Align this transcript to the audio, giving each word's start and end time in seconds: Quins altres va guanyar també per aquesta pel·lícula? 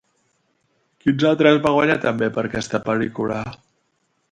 Quins 1.03 1.25
altres 1.33 1.59
va 1.67 1.75
guanyar 1.77 1.99
també 2.07 2.31
per 2.39 2.45
aquesta 2.51 2.83
pel·lícula? 2.89 3.41